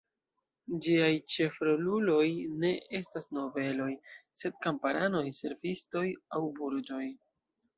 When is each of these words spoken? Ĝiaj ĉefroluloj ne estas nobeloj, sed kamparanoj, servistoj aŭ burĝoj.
Ĝiaj 0.85 1.09
ĉefroluloj 1.33 2.23
ne 2.65 2.71
estas 3.01 3.29
nobeloj, 3.39 3.91
sed 4.41 4.57
kamparanoj, 4.67 5.25
servistoj 5.43 6.07
aŭ 6.39 6.43
burĝoj. 6.59 7.05